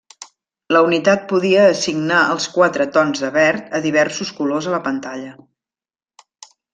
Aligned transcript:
La 0.75 0.79
unitat 0.85 1.25
podia 1.31 1.65
assignar 1.73 2.21
els 2.37 2.47
quatre 2.57 2.87
tons 2.97 3.21
de 3.27 3.31
verd 3.37 3.77
a 3.81 3.85
diversos 3.87 4.33
colors 4.39 4.69
a 4.71 4.77
la 4.77 4.81
pantalla. 4.89 5.33